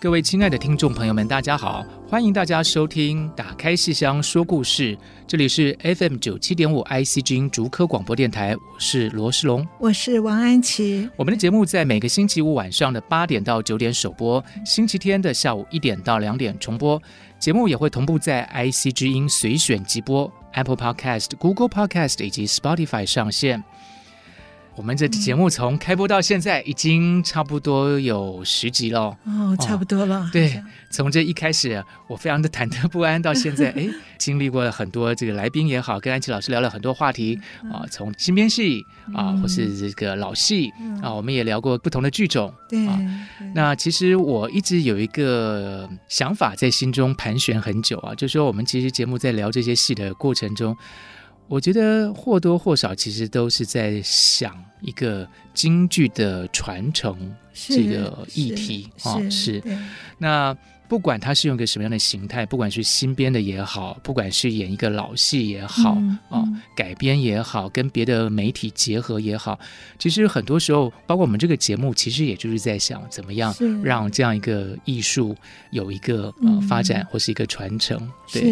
[0.00, 1.84] 各位亲爱的听众朋友们，大家好！
[2.08, 4.96] 欢迎大家收听《打开戏箱说故事》，
[5.26, 11.06] 这里是 FM 九七点五 ICG 竹科广播电台，我是罗世龙，我是王安琪。
[11.16, 17.00] 我们的节目在每个星期五晚上的八点到九点首播，星期天的下午一点到两点重播。
[17.38, 23.62] 节目也会同步在 IC 之音随选即播、Apple Podcast、Google Podcast 以及 Spotify 上线。
[24.76, 30.28] 我们这节目从开播到现在已经差不多有十集了哦，差不多了。
[30.32, 37.38] 对，从这一开始我非常的忐忑不安，到现在 哎，经历过了很多这个来宾也好，跟安琪老师聊了很多话题
[37.70, 40.72] 啊，从新编戏啊，或是这个老戏
[41.02, 42.52] 啊，我们也聊过不同的剧种。
[42.68, 42.88] 对，
[43.54, 50.74] 那其实我一直有一个想法在心中盘旋很久啊，就是说我们其实节目在聊这些戏的过程中。
[51.50, 59.60] 我觉得或多或少，其实都是在想一个京剧的传承这个议题啊，是。
[60.16, 60.56] 那
[60.86, 69.58] 不管它是用一个什么样的形态，不管是新编的也好，不管是演一个老戏也好，嗯嗯、啊，改编也好，跟别的媒体结合也好，
[69.98, 75.34] 其实很多时候，包括我们这个节目，其实也就是在想，怎么样让这样一个艺术
[75.72, 78.08] 有一个呃发展或是一个传承。
[78.32, 78.42] 对，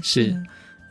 [0.00, 0.30] 是。
[0.30, 0.42] 是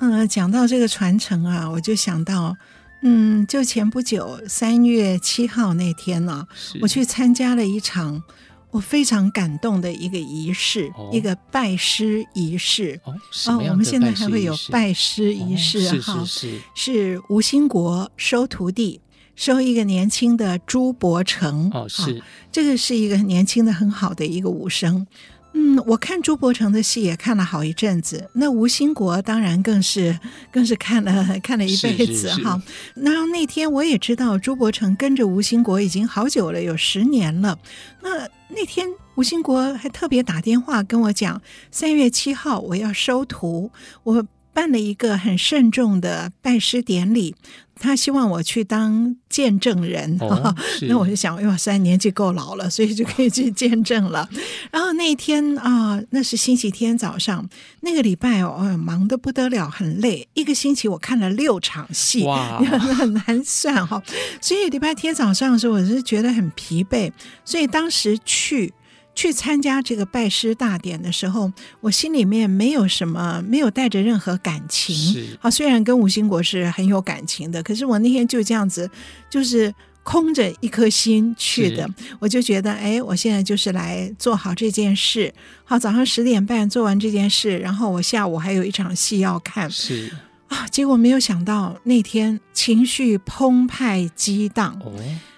[0.03, 2.57] 嗯，讲到这个传承啊，我就想到，
[3.03, 6.47] 嗯，就前不久三月七号那天呢、啊，
[6.81, 8.21] 我去参加了一场
[8.69, 12.99] 我非常感动的一个仪式，哦、一个拜师仪式。
[13.05, 13.13] 哦，
[13.47, 18.99] 哦，我们现在还会有拜师仪式哈、哦，是是是，是吴兴国收徒弟，
[19.35, 21.71] 收一个年轻的朱伯成。
[21.73, 25.07] 哦，是，这个是一个年轻的很好的一个武生。
[25.53, 30.19] 嗯，我看朱伯承的戏也看了好一阵子，那吴兴国当然更是
[30.51, 32.61] 更是看了 看了一辈子哈。
[32.95, 37.57] 那那天我也知道朱伯承跟着吴兴国已经好久了，有十年了。
[38.01, 41.41] 那那天吴兴国还特别打电话跟我讲，
[41.71, 43.71] 三月七号我要收徒，
[44.03, 47.35] 我办了一个很慎重的拜师典礼。
[47.75, 50.55] 他希望我去当见证人，哦、
[50.87, 54.29] 那我就想，因为我现在年纪够老了，所以就可以去见证了。
[54.71, 57.49] 然后那一天啊，那是星期天早上，
[57.81, 60.25] 那个礼拜哦，忙得不得了，很累。
[60.35, 64.01] 一个星期我看了六场戏，哇， 很难算哈。
[64.39, 67.11] 所以礼拜天早上的时候，我是觉得很疲惫，
[67.43, 68.71] 所以当时去。
[69.15, 71.51] 去参加这个拜师大典的时候，
[71.81, 74.95] 我心里面没有什么，没有带着任何感情。
[75.39, 78.89] 好啊，虽然跟吴兴国是很有感情的，可是我那天就这样子，
[79.29, 79.73] 就是
[80.03, 81.87] 空着一颗心去的。
[82.19, 85.33] 我就觉得，哎，我现在就是来做好这件事。
[85.63, 89.69] 好，早上十点半做完这件事，然后我下午还有一场戏要看。
[89.69, 90.11] 是
[90.47, 94.79] 啊，结果没有想到那天情绪澎湃激荡。
[94.83, 94.91] 哦，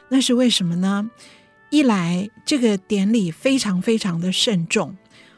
[0.10, 1.10] 那是为什么呢？
[1.70, 4.96] 一来，这个典礼非常非常的慎重，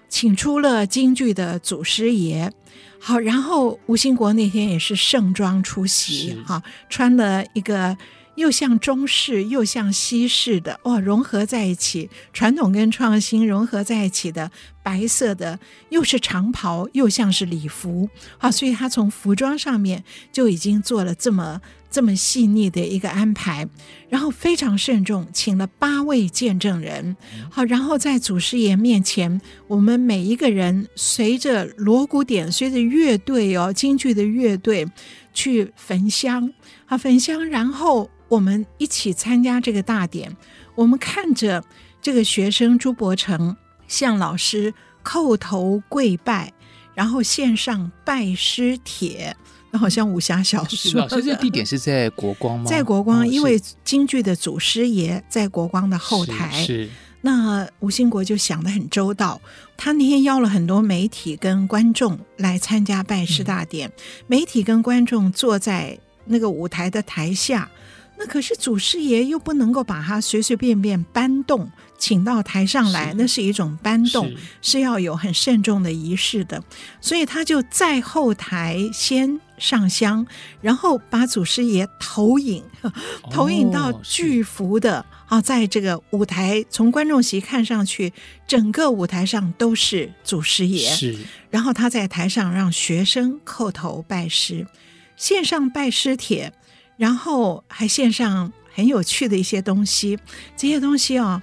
[0.08, 2.52] 请出了京剧的祖师爷。
[3.00, 7.98] 好，然后吴兴国那天也是盛装出席，哈，穿了一个
[8.36, 14.52] 又像中式又像西式的，哇，融合在一起，传统跟创新融合在一起的
[14.84, 15.59] 白色的，
[15.90, 21.62] 又是长袍，又像是礼服，好，所以他从服装上面就已经做了这么。
[21.90, 23.68] 这么细腻的一个安排，
[24.09, 27.16] 然后非常慎重，请了八位见证人。
[27.50, 34.86] 好，然后在祖师爷面前，我们每一个人随着锣鼓点，随着乐队哦，京剧的乐队
[35.34, 36.52] 去焚香。
[36.86, 40.36] 好，焚香，然后我们一起参加这个大典。
[40.76, 41.64] 我们看着
[42.02, 43.58] 这个学生朱伯承
[43.88, 44.73] 向老师
[45.03, 46.53] 叩头跪拜，
[46.94, 49.35] 然后献上拜师帖。
[49.73, 50.78] 好像武侠小说。
[50.78, 51.08] 是吧？
[51.08, 52.66] 所以这地点是在国光吗？
[52.69, 56.52] 在国光，哦、因为京剧的祖师爷在国光的后台。
[56.52, 56.66] 是。
[56.66, 56.90] 是
[57.22, 59.41] 那吴兴国就想得很周到，
[59.75, 63.90] 他那天邀了很多媒体跟观众来参加拜师大典。
[63.90, 63.93] 嗯、
[64.28, 67.70] 媒体跟观众坐在那个舞台的台下，
[68.17, 71.70] 那可是祖师爷又不能够把他随随便便搬动。
[71.97, 76.64] 请到台上来，那是一种搬动，是，是要有很慎重的仪式的，
[77.02, 80.26] 所以他就在后台先上香，
[80.61, 82.64] 然后把祖师爷投影，
[83.32, 88.14] 投影到巨幅的啊，在这个舞台，从观众席看上去，
[88.47, 90.88] 整个舞台上都是祖师爷。
[90.90, 91.17] 是，
[91.49, 94.67] 然后他在台上让学生叩头拜师，
[95.16, 96.53] 献上拜师帖，
[96.96, 100.20] 然后还献上很有趣的一些东西，
[100.55, 101.41] 这些东西啊。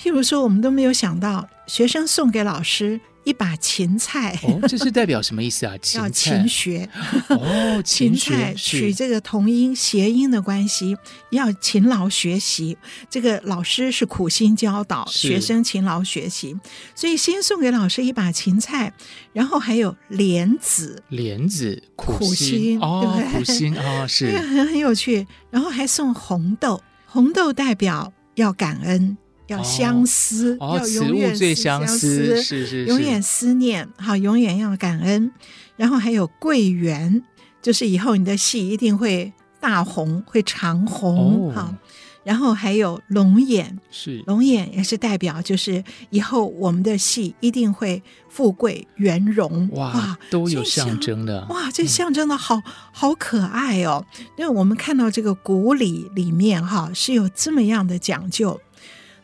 [0.00, 5.74] 譬如说，我们都没有想到，学生送给老师一把芹菜，哦，这是代表什么意思啊？
[5.94, 6.88] 要勤学
[7.28, 10.96] 哦， 芹菜取这个同音谐音的关系，
[11.28, 12.78] 要勤劳学习。
[13.10, 16.58] 这个老师是苦心教导，学生勤劳学习，
[16.94, 18.90] 所以先送给老师一把芹菜，
[19.34, 23.38] 然后还有莲子，莲子苦心，苦心哦，对不对？
[23.38, 25.26] 苦心哦， 是很很有趣。
[25.50, 29.18] 然后还送红豆，红豆代表要感恩。
[29.50, 35.30] 要相思，哦、要永远最相思，是是是，永远思念，好，永远要感恩。
[35.76, 37.22] 然后还有桂圆，
[37.60, 41.74] 就是以后你的戏一定会大红，会长红，哈、哦。
[42.22, 52.62] 然后还有龙眼，是龙眼也是代表，就是以后我们的戏一定会富贵圆融，哇，哇都有象征的，哇，这象征的好、嗯、
[52.92, 54.04] 好可爱哦。
[54.36, 58.60] 因为我们看到这个古礼里面哈是有这么样的讲究。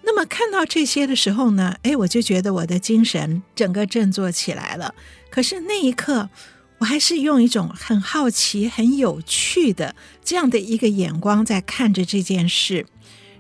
[0.08, 4.94] 那么看到这些的时候呢，哎，我就觉得我的精神整个振作起来了。
[5.30, 6.30] 可是那一刻，
[6.78, 12.86] 我还是用一种很好奇、很有趣的这样的一个眼光在看着这件事。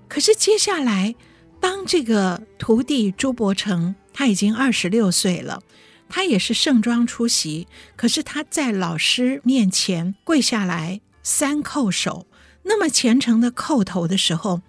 [0.08, 1.14] 可是接下来，
[1.60, 5.62] 当这个徒弟朱伯成他已经二十六岁了，
[6.08, 12.26] 他也是盛装出席，可是他在老师面前跪下来三叩首，
[12.64, 14.62] 那么虔诚的叩头的时候。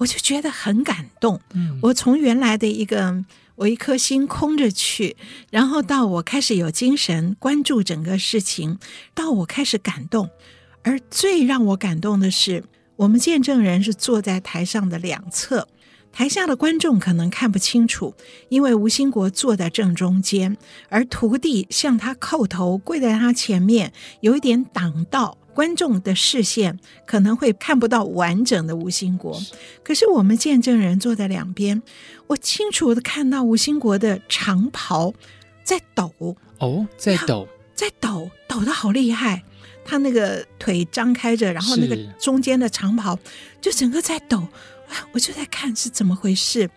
[0.00, 1.40] 我就觉得很感动。
[1.54, 3.22] 嗯，我从原来的一个
[3.56, 5.16] 我一颗心空着去，
[5.50, 8.78] 然后到我开始有精神关注整个事情，
[9.14, 10.30] 到我开始感动。
[10.82, 12.64] 而最让我感动的是，
[12.96, 15.68] 我们见证人是坐在台上的两侧，
[16.10, 18.14] 台下的观众可能看不清楚，
[18.48, 20.56] 因为吴兴国坐在正中间，
[20.88, 23.92] 而徒弟向他叩头跪在他前面，
[24.22, 25.36] 有一点挡道。
[25.54, 29.40] 观众的视线可能会看不到完整的吴兴国，
[29.82, 31.82] 可是我们见证人坐在两边，
[32.28, 35.12] 我清楚的看到吴兴国的长袍
[35.64, 36.12] 在抖。
[36.58, 39.42] 哦，在抖，在抖，抖的好厉害。
[39.84, 43.18] 他那个腿张开着，然后那个中间的长袍
[43.60, 44.46] 就整个在抖，
[45.12, 46.70] 我就在看是怎么回事。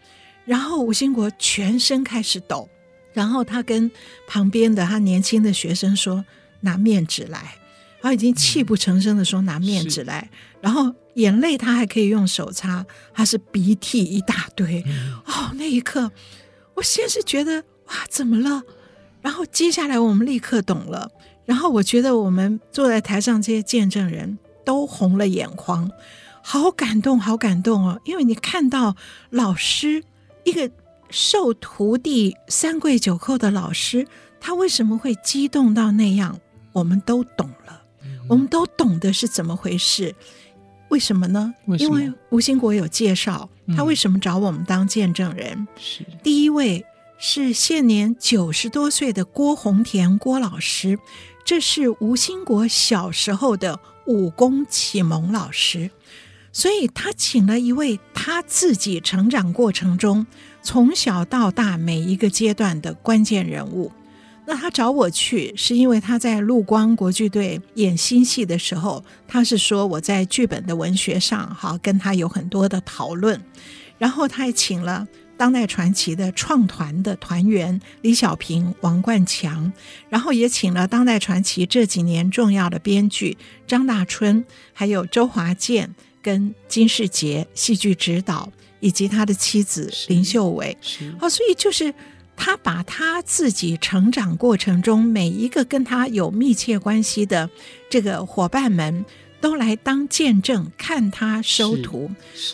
[0.46, 2.68] 然后吴兴国全身开始抖，
[3.14, 3.92] 然后他跟
[4.28, 6.26] 旁边的他年轻的学生说
[6.62, 7.56] ：“拿面纸来。”
[8.04, 10.30] 他已经泣不成声的说：“拿面纸来。”
[10.60, 14.84] 然后眼泪他还可以用手擦，他是鼻涕一大堆。
[15.26, 16.12] 哦，那一刻，
[16.74, 18.62] 我先是觉得哇，怎么了？
[19.22, 21.10] 然后接下来我们立刻懂了。
[21.46, 25.90] 然后我觉得我们坐在台上这些见证人都红了眼眶，
[26.42, 28.02] 好感动，好感动哦！
[28.04, 28.98] 因为你看到
[29.30, 30.04] 老师
[30.44, 30.70] 一个
[31.10, 34.06] 受徒弟三跪九叩的老师，
[34.42, 36.38] 他为什么会激动到那样？
[36.74, 37.63] 我们都懂了。
[38.28, 40.16] 我们都懂得是怎么回事，
[40.90, 41.54] 为什么呢？
[41.66, 41.84] 为么？
[41.84, 45.68] 因为吴兴国有介绍他为什么找我们当见证人。
[45.78, 46.86] 是、嗯、第一位
[47.18, 51.00] 是现年九十多岁的郭洪田郭老师，
[51.44, 55.90] 这是吴兴国小时候的武功启蒙老师，
[56.52, 60.26] 所以他请了一位他自己成长过程中
[60.62, 63.92] 从小到大每一个阶段的关键人物。
[64.46, 73.42] 那他找我去，是因为他在陆光国剧队演新戏的时候，他是说我在剧本的文学上，哈，跟他有很多的讨论。
[73.98, 75.08] 然后他还请了
[75.38, 79.72] 当代传奇的创团的团员李小平、王冠强，
[80.10, 85.90] 然后也请了当代传奇这几年重要的编剧张大春，还有周华健
[86.22, 90.78] 跟金世杰戏剧指导，以及他的妻子林秀伟。
[91.18, 91.94] 好，所以就是。
[92.36, 97.50] 他把他自己成长过程中每一个跟他有密切关系的
[97.90, 99.06] 这个伙伴们
[99.40, 102.10] 都来当见证，看他收徒。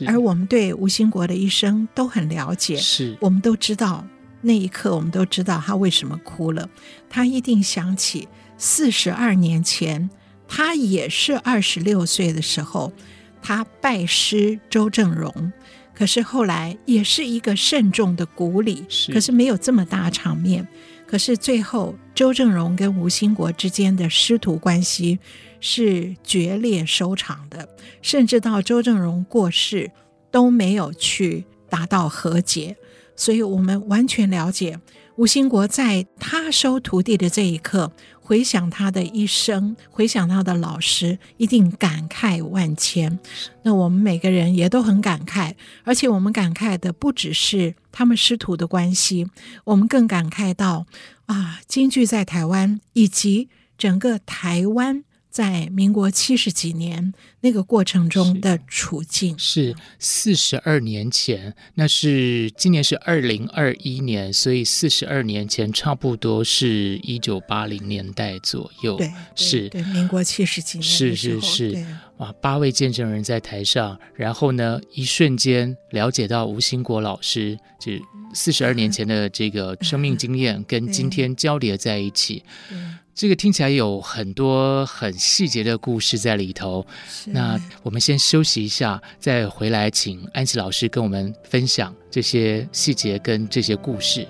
[0.05, 4.05] 而我们对吴兴国的一生都很了解，是我们都知道
[4.41, 6.69] 那一刻，我们都知道他为什么哭了。
[7.09, 10.09] 他一定想起四十二年前，
[10.47, 12.91] 他也是二十六岁的时候，
[13.41, 15.51] 他拜师周正荣。
[15.99, 20.65] 可是后来也是一个慎重的鼓励，是可是没有这么大场面。
[21.05, 25.19] 可是最后，周正荣跟吴兴国之间的师徒关系
[25.59, 27.67] 是决裂收场的，
[28.01, 29.91] 甚至到周正荣过世
[30.31, 32.77] 都没有去达到和解。
[33.17, 34.79] 所以我们完全了解
[35.17, 37.91] 吴兴国在他收徒弟的这一刻，
[38.29, 43.17] 回想他的一生，回想他的老师，一定感慨万千。
[43.63, 49.27] 那我们每个人也都很感慨，而且我们感慨的不只是他们师徒的关系，
[49.63, 50.85] 我们更感慨到
[51.25, 55.03] 啊，京剧在台湾以及整个台湾。
[55.29, 59.37] 在民国七十几年那个过程中的处境。
[59.37, 68.97] 是四十二年前，那是今年是二零二一年，所以四十二年前差不多是一九八零年代左右。
[68.97, 69.69] 对，是。
[69.69, 71.85] 对，民国七十几年，是是是，
[72.17, 77.91] 哇，八位见证人在台上，然后呢，一瞬间了解到吴兴国老师就
[78.33, 82.43] 四十二年前的这个生命经验， 跟今天交叠在一起。
[83.19, 86.87] 这个听起来有很多很细节的故事在里头。
[87.25, 94.25] 那我们先休息一下，再回来请安琪老师跟我们分享这些细节跟这些故事。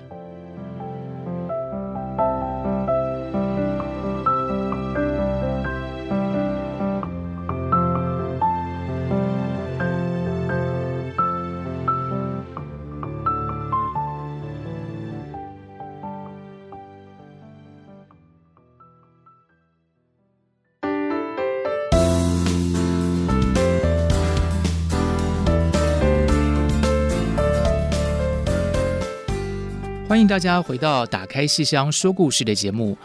[30.30, 32.96] 大家回到《打开戏箱说故事》的节目。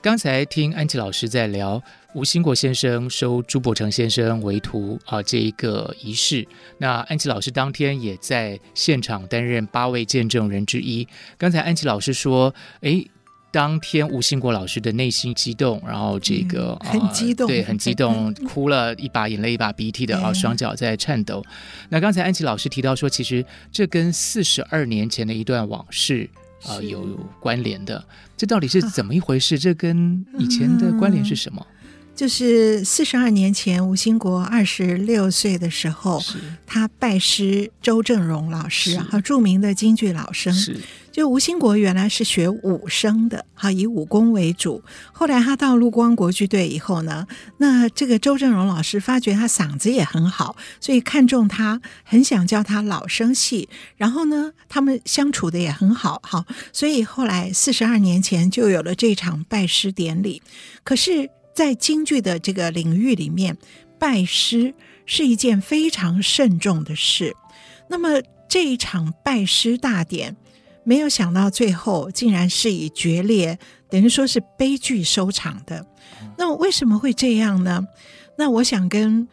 [0.00, 1.82] 刚才听安琪老师在聊
[2.14, 6.48] 吴兴国先生收朱伯承先生为徒啊这一个仪式。
[6.78, 11.06] 那安琪老师当天也在现场担任八位见证人之一。
[11.36, 13.04] 刚才安琪老师说：“哎，
[13.50, 21.44] 当天吴兴国老师的内心激动，然后这个、嗯、很激动，对，很激动， 哭了一把眼泪一把鼻涕的啊，双脚在颤抖。
[21.90, 26.26] 那刚才安琪老师提到说，其实这跟四十二年前的一段往事
[26.64, 27.04] 啊、呃、有
[27.40, 28.04] 关联的，
[28.36, 29.56] 这到底是怎么一回事？
[29.56, 31.66] 啊、这跟以前的关联是什么？
[32.16, 36.20] 就是四十二年前，吴兴国二十六岁的时候，
[36.66, 40.50] 他拜师周正荣老师，哈，著名的京剧老生。
[40.52, 40.80] 是，
[41.12, 44.82] 就吴兴国原来是学武生的，哈，以武功为主。
[45.12, 47.26] 后来他到陆光国剧队以后呢，
[47.58, 53.68] 那这个周正荣老师发觉他嗓子也很好，所以看中他，很想教他老生戏。
[53.98, 60.40] 然后呢，他们相处的也很好，哈，所以后来四十二年前就有了这场拜师典礼。
[60.82, 61.28] 可是。
[61.56, 63.56] 在京剧的这个领域里面，
[63.98, 64.74] 拜师
[65.06, 67.34] 是一件非常慎重的事。
[67.88, 70.36] 那么这一场拜师大典，
[70.84, 73.58] 没有想到最后竟然是以决裂，
[73.88, 75.86] 等于说是悲剧收场的。
[76.36, 77.86] 那么为什么会这样呢？
[78.36, 79.26] 那我想跟。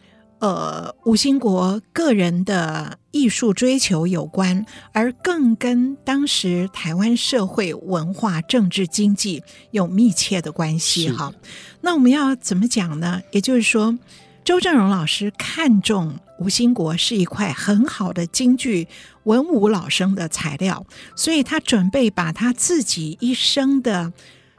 [0.44, 11.08] 呃，吴兴国个人的艺术追求有关，而更跟当时台湾社会文化、政治、经济有密切的关系。
[11.08, 11.32] 哈，
[11.80, 13.22] 那我们要怎么讲呢？
[13.30, 13.98] 也就是说，
[14.44, 18.86] 周正荣老师看中吴兴国是一块很好的京剧
[19.22, 20.84] 文武老生的材料，
[21.16, 24.12] 所以他准备把他自己一生的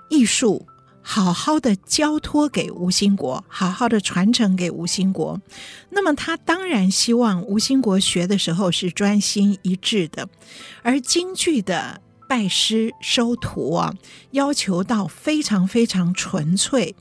[0.10, 0.66] 艺术。
[1.08, 5.40] 好好的交托给吴兴国，好好的传承给吴兴国。
[5.92, 10.28] 那么他当然希望吴兴国学的时候是专心一致的，
[10.82, 13.94] 而京剧的拜师收徒啊，
[14.32, 16.96] 要求到非常非常纯粹，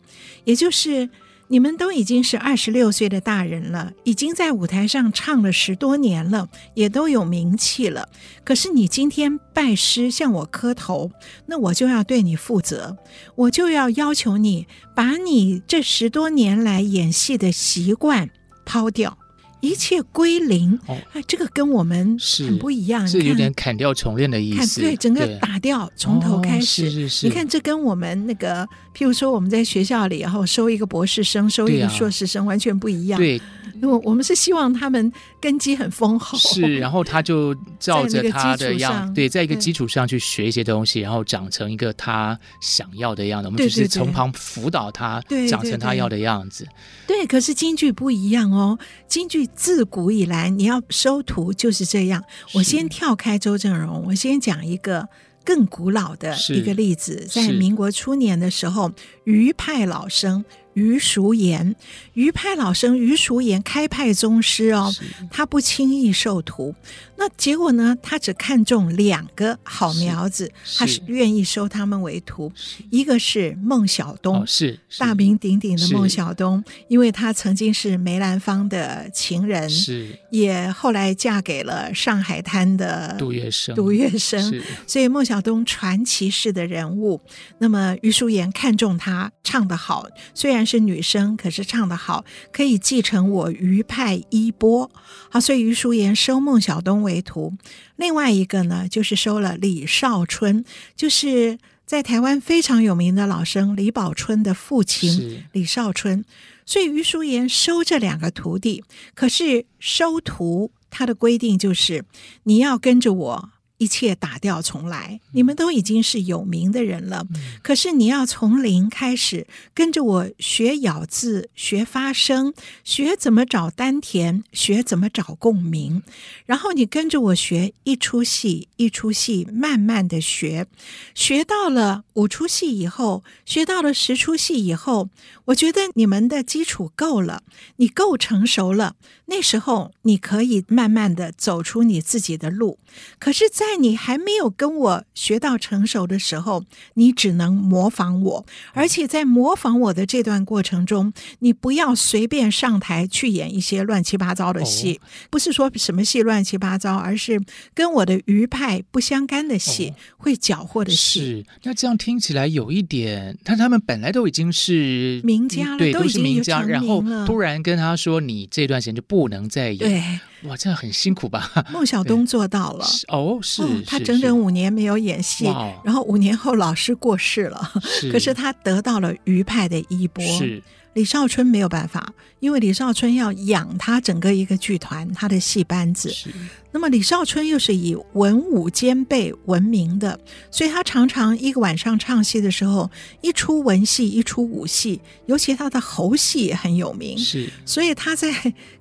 [0.45, 1.09] 也就是。
[1.55, 8.09] 你们都已经是二十六岁的大人了，已经在舞台上唱了十多年了，也都有名气了。
[8.43, 11.13] 可是你今天拜师向我磕头，
[11.47, 12.97] 那我就要对你负责，
[13.37, 18.29] 我就要要求你把你这十多年来演戏的习惯
[18.67, 19.17] 抛掉。
[19.65, 22.17] 一切归零，哎、哦，这个跟我们
[22.47, 24.81] 很不一样，是有点砍掉重练的意思。
[24.81, 26.87] 对，整个打掉，从头开始。
[26.87, 27.27] 哦、是是是。
[27.27, 33.19] 你看，这跟我们那个，譬如说我们在学校里，然后收一个博士生，收一个硕士生，完全不一样。
[33.19, 33.41] 对。
[33.83, 43.49] 我我们是希望他们根基很丰厚，是， 然后他就照着他的样，对，在一个基础上去学一些东西，然后长成一个他想要的样子。
[43.49, 46.67] 我们就是从旁辅导他，长成他要的样子。
[47.07, 48.79] 对，可是京剧不一样哦，
[49.09, 52.23] 京剧自古以来你要收徒就是这样。
[52.53, 55.09] 我先跳开周正荣，我先讲一个
[55.45, 58.91] 更古老的一个例子，在民国初年的时候，
[59.25, 60.45] 余派老生。
[60.75, 61.75] 余淑妍，
[62.13, 64.93] 余派老生余淑妍开派宗师哦，
[65.31, 66.75] 他不轻易授徒。
[67.17, 67.97] 那结果呢？
[68.03, 72.53] 他只看中两个好苗子，是他是愿意收他们为徒。
[72.91, 83.75] 一个是孟小冬，哦、是，是大名鼎鼎的孟小冬，因为他曾经是梅兰芳的情人，是也后来嫁给了上海滩的杜月笙。
[83.75, 87.21] 杜月笙，所以孟小冬传奇式的人物。
[87.59, 94.91] 那么余淑妍看中他唱得好，虽然是女生，可是唱得好，可以继承我余派衣钵。
[95.31, 97.55] 好，所以余淑妍收孟小冬为徒。
[97.97, 100.65] 另外一个呢，就是收了李少春，
[100.97, 106.25] 就是在台湾非常有名的老生李宝春的父亲李少春。
[106.67, 108.83] 所以余淑妍收这两个徒弟，
[109.15, 112.05] 可是收徒他的规定就是
[112.45, 113.51] 你要跟着我。
[113.79, 117.27] 一切打掉重来，你们都已经是有名的人了，
[117.63, 122.55] 可是你要从零开始，跟着我学咬字，学发声，
[122.85, 126.03] 学怎么找丹田，学怎么找共鸣，
[126.47, 130.67] 然后你跟着我学一出戏一出戏，慢慢的学，
[131.15, 135.09] 学到了五出戏以后，学到了十出戏以后，
[135.47, 137.43] 我觉得你们的基础够了，
[137.77, 138.95] 你够成熟了，
[139.27, 142.79] 那时候你可以慢慢的走出你自己的路，
[143.19, 155.01] 可是，在在你还没有跟我学到成熟的时候，你只能模仿我，而且在模仿我的这段过程中，你不要随便上台去演一些乱七八糟的戏。
[155.03, 157.41] 哦、不是说什么戏乱七八糟，而是
[157.75, 161.21] 跟我的余派不相干的戏，哦、会搅和的戏。
[161.21, 170.21] 是，那这样听起来有一点，但他们本来都已经是名家了，对，都，已经都是名家，了然后突然跟他说：“你这段时间就不能再演。”对。
[170.45, 171.51] 哇，这样很辛苦吧？
[171.73, 175.47] 孟小冬做到了哦，是，哦，他整整五年没有演戏，
[175.85, 180.25] 然后五年后老师过世了，是可是他得到了余派的衣钵。
[180.39, 180.63] 是。
[180.95, 186.09] 李少春没有办法，因为李少春要养他整个一个剧团，他的戏班子。
[186.11, 186.31] 是。
[186.71, 190.19] 那么李少春又是以文武兼备闻名的，
[190.51, 197.19] 所以他常常一个晚上唱戏的时候，一出文戏，一出武戏，尤其他的猴戏也很有名。
[197.19, 197.49] 是。
[197.65, 198.33] 所以他在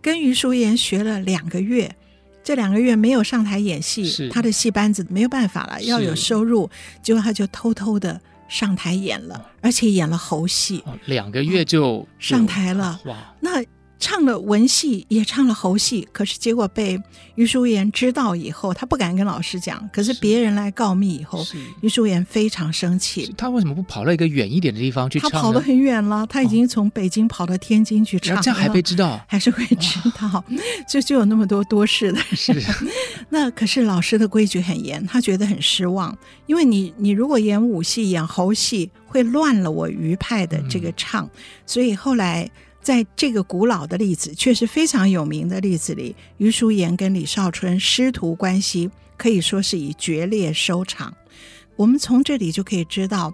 [0.01, 1.95] 跟于淑妍学了两个月，
[2.43, 6.69] 这两个月没有上台演戏，他的戏班子没有办法了，要有收入，
[7.01, 8.21] 结果他就偷偷的。
[8.47, 12.99] 上台演了，而且演了猴戏，两个月就上台了。
[13.05, 13.63] 哇，那。
[14.03, 17.01] 唱了文戏，也唱了猴戏，可是结果被
[17.35, 19.89] 于淑妍知道以后，他不敢跟老师讲。
[19.93, 21.41] 可是别人来告密以后，
[21.79, 23.33] 于淑妍非常生气。
[23.37, 25.31] 他为什么不跑到一个远一点的地方去唱？
[25.31, 28.41] 他跑得很远了，他已经从北京跑到天津去唱了。
[28.41, 29.23] 这样还被知道？
[29.25, 30.43] 还是会知道？
[30.85, 32.53] 就就有那么多多事的事。
[33.31, 36.13] 那可是老师的规矩很严，他觉得很失望，
[36.45, 41.29] 因为你你如果演武戏、演猴戏，会乱了我余派的这个唱，嗯、
[41.65, 42.51] 所以后来。
[42.83, 51.15] 在这个古老的例子，却是非常有名的例子里，余淑妍跟李少春师徒关系可以说是以决裂收场。
[51.77, 53.33] 我们从这里就可以知道，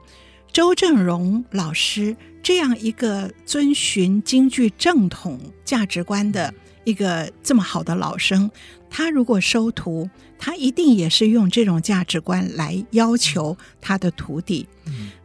[0.53, 8.49] 周正荣老师这样一个遵循京剧正统价值观的一个这么好的老生，
[8.87, 10.07] 他如果收徒，
[10.37, 14.67] 他一定也是用这种价值观来要求他的徒弟。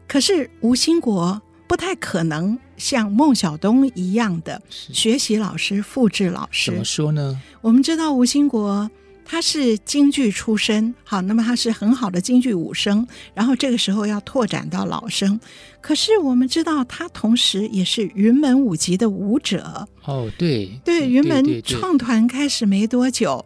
[0.08, 1.40] 可是吴兴国。
[1.66, 6.70] 不太可能像孟小冬一样的学习老师复制老师。
[6.70, 7.40] 怎么说呢？
[7.60, 8.90] 我们知道吴兴国
[9.24, 15.40] 他是京剧出身，好，那么他是很好的京剧武生，然后这个时候要拓展到老生。
[15.80, 19.88] 可是我们知道他同时也是云门舞集的舞者。
[20.04, 23.42] 哦，对，对，云门创团开始没多久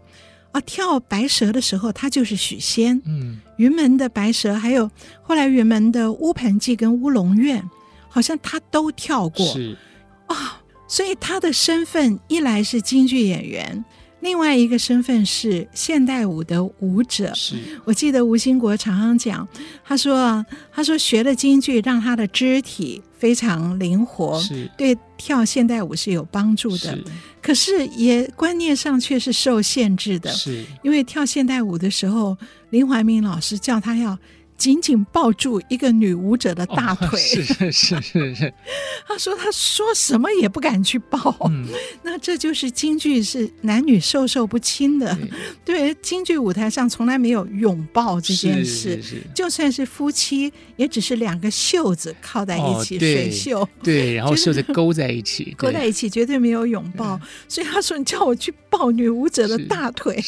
[0.51, 3.01] 啊，跳白蛇的时候他就是许仙。
[3.07, 4.91] 嗯，云门的白蛇，还有
[5.23, 7.63] 后来云门的乌盆记跟乌龙院。
[8.19, 9.77] 好像他都跳过，是
[10.27, 10.51] 啊、哦，
[10.89, 13.85] 所以他的身份一来是京剧演员，
[14.19, 17.33] 另外一个身份是现代舞的舞者。
[17.33, 17.55] 是
[17.85, 19.47] 我记得吴兴国常常讲，
[19.85, 26.77] 他说：“他说学了京剧，让他的肢体非常灵活，是对跳现代舞是有帮助的。
[26.77, 27.05] 是
[27.41, 32.37] 可是也观念上却是受限制的，是因为跳现代舞的时候，
[32.71, 34.19] 林怀民老师叫他要。”
[34.59, 38.55] 紧紧抱住一个女舞者的大腿，哦、是是是是是。
[39.07, 41.35] 他说：“他说什么也不敢去抱。
[41.49, 41.65] 嗯”
[42.03, 45.17] 那这就是京剧是男女授受不亲的。
[45.65, 49.01] 对， 对，京剧舞台上从来没有拥抱这件事。
[49.01, 53.69] 是是是，就算是夫妻，也只是两个袖子靠在一起，哦、水袖。
[53.83, 57.19] 对，然后袖子勾在一起，勾在一起，绝对没有拥抱。
[57.47, 60.21] 所以他说：“你叫我去抱女舞者的大腿，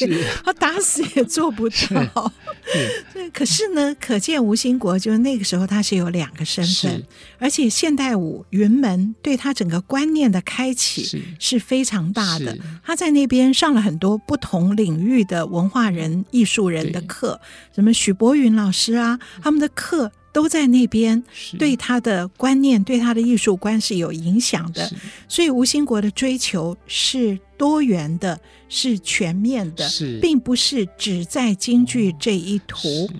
[0.44, 2.32] 他打死也做不到。”
[3.12, 7.02] 对，可是呢，可见吴兴国就是那个时候他是有两个身份，
[7.38, 12.56] 而且现代舞云门对他整个观念的开启是非常大的。
[12.85, 17.40] 他在那边上了很多不同领域的文化人、艺术人的课，
[17.74, 20.12] 什么许博云老师啊，他们的课。
[20.32, 21.22] 都在那边，
[21.58, 24.90] 对他的观念、对他的艺术观是有影响的。
[25.28, 28.38] 所以吴兴国的追求是多元的，
[28.68, 29.88] 是全面的，
[30.20, 33.10] 并不是只在京剧这一途。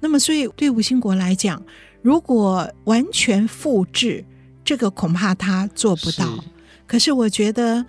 [0.00, 1.62] 那么，所以对吴兴国来讲，
[2.02, 4.24] 如果完全复制
[4.64, 6.44] 这个，恐怕他做不到。
[6.86, 7.84] 可是，我觉得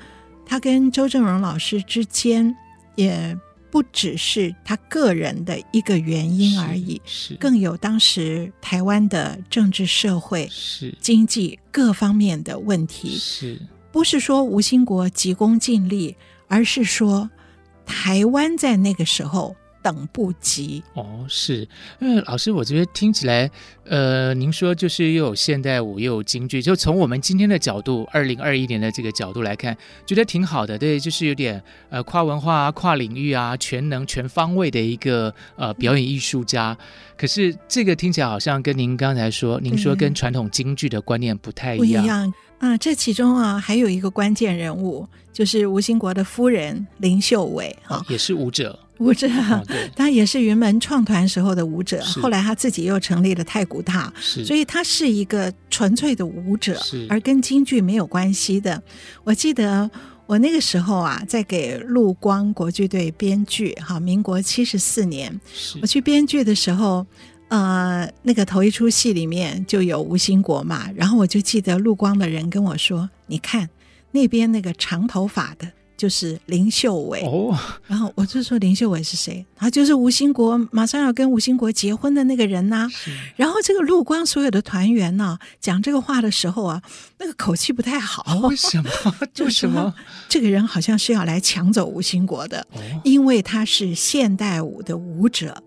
[0.45, 2.55] 他跟周正荣老师之间
[2.95, 3.37] 也。
[3.71, 7.01] 不只是他个人的一个原因而已，
[7.39, 13.17] 更有当时台湾的政治、社会、是经济各方面的问题。
[13.17, 13.59] 是，
[13.91, 16.15] 不是说吴兴国急功近利，
[16.47, 17.29] 而是说
[17.85, 19.55] 台湾在那个时候。
[19.81, 21.67] 等不及哦，是，
[21.99, 23.49] 因为老师，我觉得听起来，
[23.85, 36.77] 呃，您说就是又有现代舞又有京剧，就从我们今天的角度，二零二一年的这个角度来看，觉得挺好的，对，就是有点呃跨文化啊、跨领域啊、全能全方位的一个呃表演艺术家。
[36.79, 36.85] 嗯、
[37.17, 41.79] 可是这个听起来好像跟您刚才说，您说跟传统京剧的观念不太一样。
[41.79, 48.77] 不一样啊，这其中啊还有一个关键人物，就是吴兴国的夫人林秀伟啊、哦，也是舞者。
[48.99, 49.27] 舞者，
[49.95, 58.81] 他也是云门创团时候的舞者，后来他自己又成立了太古塔，所以他是一个纯粹的舞者，而跟京剧没有关系的。
[59.23, 59.89] 我记得
[60.25, 65.39] 我那个时候啊，在给陆光国剧队编剧，哈，民国七十四年，
[65.81, 67.05] 我去编剧的时候，
[67.47, 73.69] 呃，那个头一出戏里面就有吴兴国嘛，然后我就记得陆光的人跟我说：“你看
[74.11, 77.53] 那边那个长头发的。”就是林秀伟哦，
[77.85, 79.45] 然后我就说林秀伟是谁？
[79.53, 82.89] 他就是吴兴国马上要跟吴兴国结婚的那个人呐、啊。
[83.35, 86.81] 然后这个陆光所有的团员呢，讲这个话的时候啊，
[87.17, 88.23] 那个口气不太好。
[88.47, 88.89] 为什么？
[89.39, 89.93] 为什么？
[90.29, 92.65] 这个人好像是要来抢走吴兴国的，
[93.03, 95.61] 因为他是现代舞的舞者。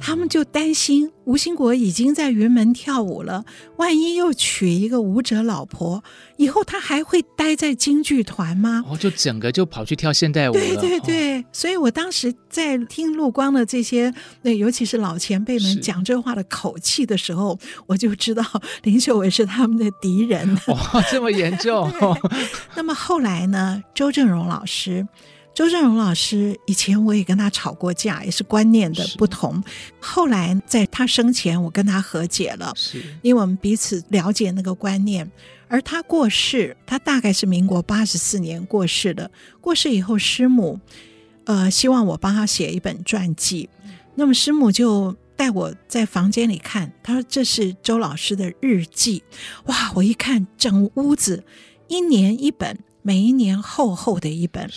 [0.00, 3.44] 他们就担心吴兴国已经在云门跳舞了，
[3.76, 6.02] 万一又娶一个舞者老婆，
[6.36, 8.84] 以后他还会待在京剧团吗？
[8.88, 10.60] 哦，就整个就跑去跳现代舞了。
[10.60, 18.44] 对对对，哦、所以我当时在听陆光的这些，那尤其是老前辈们讲这话的口气的时候，我就知道
[18.82, 20.58] 林秀伟是他们的敌人。
[20.66, 21.90] 哇、哦，这么严重。
[22.74, 23.82] 那么后来呢？
[23.94, 25.06] 周正荣老师。
[25.58, 29.60] 周正荣老师以前我也跟他吵过架，也是观念的不同。
[29.98, 35.28] 后来在他生前，我跟他和解了，是因为我们彼此了解那个观念。
[35.66, 39.28] 而他过世，他大概是民国八十四年过世的。
[39.60, 40.78] 过世以后，师母
[41.42, 43.68] 呃希望我帮他写一本传记。
[44.14, 49.24] 那么师母就带我在房间里看，他说这是周老师的日记。
[49.64, 51.42] 哇，我一看，整屋子
[51.88, 52.78] 一年一本。
[53.02, 54.68] 每一年厚厚的一本，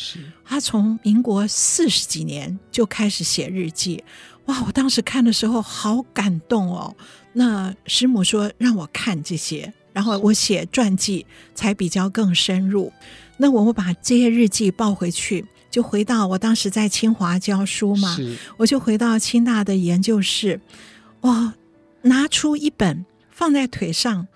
[0.46, 4.04] 他从民国四十几年就开始写日记，
[4.46, 4.64] 哇！
[4.66, 6.96] 我当时看的时候好感动哦。
[7.34, 12.92] 那师母说让我看这些，然后我写传记才比较更深入。
[13.38, 18.18] 那我我把这些日记抱回去，就回到我当时在清华教书嘛，
[18.58, 20.62] 我就回到清大的研究室，
[21.22, 21.54] 哇，
[22.04, 24.28] 拿出一本放在腿上。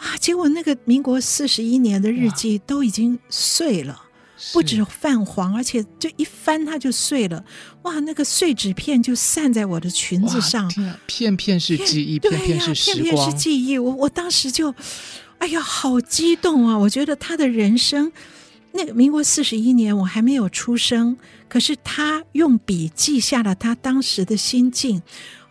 [0.00, 0.16] 哇！
[0.18, 4.02] 结果那个民国四十一年的日记都已经碎了，
[4.52, 7.44] 不止泛黄，而且就一翻它就碎了。
[7.82, 7.98] 哇！
[8.00, 10.70] 那个碎纸片就散在我的裙子上，
[11.06, 13.78] 片片是记忆，片片是时光，片片是记忆。
[13.78, 14.74] 我我当时就，
[15.38, 16.78] 哎呀，好激动啊！
[16.78, 18.12] 我觉得他的人生，
[18.72, 21.16] 那个民国四十一年我还没有出生，
[21.48, 25.02] 可是他用笔记下了他当时的心境。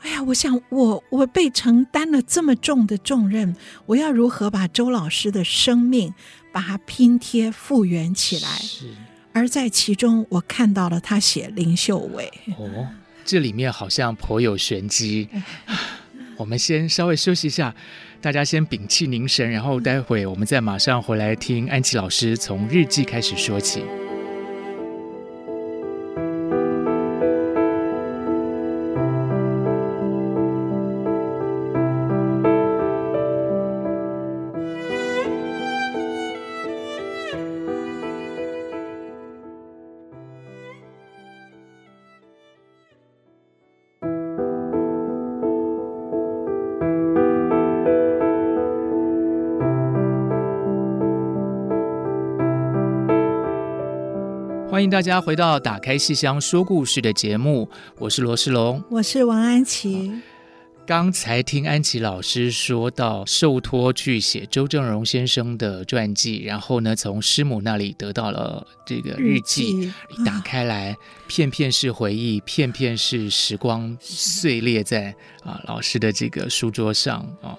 [0.02, 3.56] 哎呀，我想我我被承担了这么重的重任，
[3.86, 6.14] 我要如何把周老师的生命
[6.52, 8.50] 把它拼贴复原起来？
[8.58, 8.88] 是。
[9.34, 12.32] 而在其中，我看到了他写林秀伟。
[12.58, 12.88] 哦，
[13.24, 15.30] 这里面好像颇有玄机。
[16.38, 17.76] 我们先稍微休息一下，
[18.22, 23.84] 大家先屏气凝神，然后待会我们再马上回来听安琪老师从日记开始说起。
[54.78, 60.14] 欢迎大家回到《打开戏箱说故事》的节目，我是罗世龙，我是王安琪。
[60.86, 75.12] 刚才听安琪老师说到受托去写周正荣先生的传记，然后呢，从师母那里得到了这个日记，日记打开来，片片是回忆，片片是时光碎裂在
[75.44, 77.58] 啊老师的这个书桌上啊。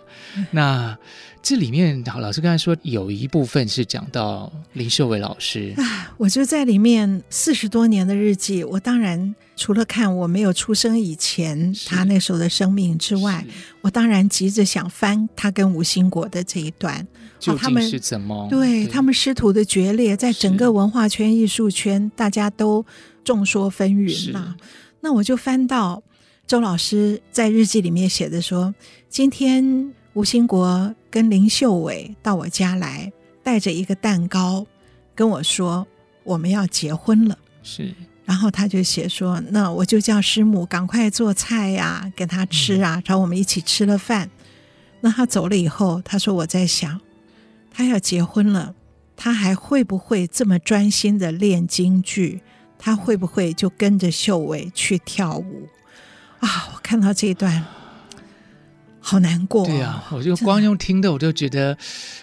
[0.52, 0.96] 那
[1.42, 9.34] 这里面，老师刚才说有一部分是讲到林秀伟老师啊，我就在里面四十多年的日记，我当然。
[9.60, 13.44] 除了看我没有出生以前他那时候的生命之外，
[13.80, 17.04] 我当然急着想翻他跟吴兴国的这一段，
[17.40, 18.46] 究竟是怎么？
[18.48, 22.86] 对，对他们师徒的决裂，在整个文化圈、艺术圈，大家都
[23.24, 24.54] 众说纷纭嘛。
[25.00, 26.00] 那我就翻到
[26.46, 28.72] 周老师在日记里面写的说
[29.10, 34.66] ：“今天吴兴国跟林秀伟到我家来，带着一个蛋糕
[35.14, 35.86] 跟我说，
[36.24, 37.94] 我们要结婚了。”是。
[38.24, 44.28] 然后他就写说：“那我就叫师母赶快做菜呀，给他吃啊。”然后我们一起吃了饭。
[45.00, 47.00] 那他走了以后，他说：“我在想，
[47.70, 48.74] 他要结婚了，
[49.16, 52.42] 他还会不会这么专心的练京剧？
[52.78, 55.66] 他会不会就跟着秀伟去跳舞？”
[56.40, 57.64] 啊，我看到这一段，
[59.08, 59.64] 好难过。
[59.66, 61.76] 对啊，我就光用听的，我就觉得，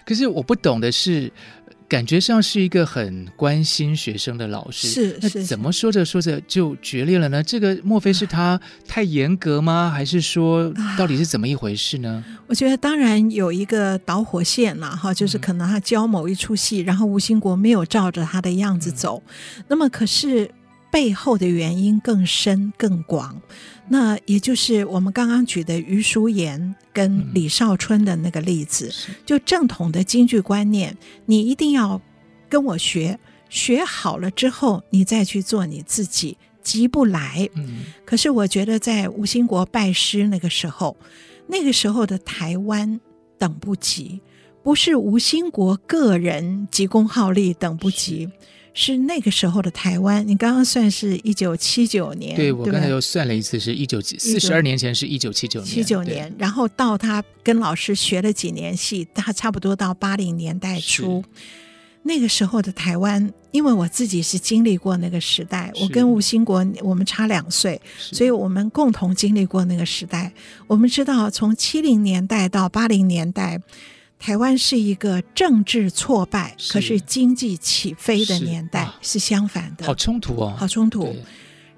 [0.06, 1.32] 可是我不懂的是。
[1.88, 7.44] 感觉上是一个很关心学生的老师，是，那怎么说着说着就决裂了呢？
[7.44, 9.92] 这个莫非是他太严格吗？
[9.94, 12.26] 还是说到底是怎么一回事呢？
[12.48, 19.22] 我觉得当然有一个导火线了哈，就是可能他教某一出戏，然后吴兴国没有照着他的样子走，
[19.68, 20.50] 那么可是。
[20.92, 23.42] 背后的原因更深更广，
[23.88, 32.02] 那也就是我们刚刚举的余淑妍跟李少春的那个例子，嗯、就正统的京剧观念，你一定要
[32.50, 33.20] 跟我学，
[33.50, 37.48] 学好了之后，你再去做你自己，急不来。
[37.54, 40.98] 嗯、可是我觉得在吴兴国拜师那个时候，
[41.48, 43.00] 那个时候的台湾
[43.38, 44.20] 等不及，
[44.64, 48.26] 不是吴兴国个人急功好利等不及。
[48.26, 48.32] 是
[48.98, 61.24] 那个时候的台湾，你刚刚算是一九七九年，对，我刚才又算了一次，是一九四十二年前是一九七九年，七九年，然后到他跟老师学了几年戏，他差不多到八零年代初，
[62.04, 70.34] 那个时候的台湾，因为我自己是经历过那个时代，我跟吴兴国我们差两岁，所以我们共同经历过那个时代，
[70.68, 73.62] 我们知道从七零年代到八零年代。
[74.26, 76.74] 台湾是一个政治挫败，是。
[76.74, 79.86] 可是经济起飞的年代，是，是相反的。
[79.86, 81.16] 好冲突哦，好冲突。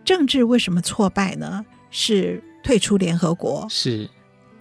[0.06, 1.66] 政治为什么挫败呢？
[1.92, 4.10] 是退出联合国，是。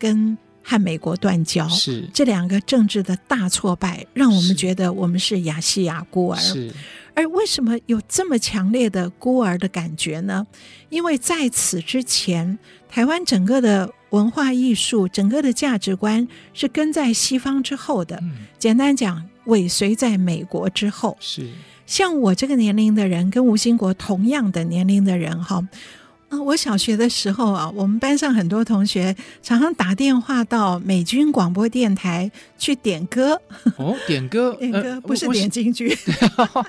[0.00, 2.10] 跟和美国断交，是。
[2.12, 6.36] 这两个政治的大挫败，让我们觉得我们是亚细亚孤儿。
[6.40, 6.72] 是，
[7.16, 10.46] 而为什么有这么强烈的孤儿的感觉呢？
[10.88, 12.56] 因为在此之前，
[12.88, 13.92] 台湾整个的。
[14.10, 21.16] 文化艺术整个的价值观是跟在西方之后的，嗯、简单讲，尾随在美国之后。
[21.20, 21.50] 是
[21.86, 25.60] 像我这个年龄的人，跟吴兴国同样的年龄的人，哈。
[26.28, 33.40] 啊，我小学的时候啊，我们班上很多同学常常打电话到美军广播电台去点歌。
[33.76, 35.96] 哦，点歌，点歌不是点京剧。
[36.36, 36.66] 哦，